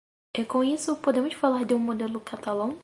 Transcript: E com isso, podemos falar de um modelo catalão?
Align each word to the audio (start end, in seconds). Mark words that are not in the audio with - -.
E 0.35 0.43
com 0.43 0.63
isso, 0.63 0.95
podemos 0.95 1.35
falar 1.35 1.63
de 1.63 1.75
um 1.75 1.79
modelo 1.79 2.19
catalão? 2.19 2.75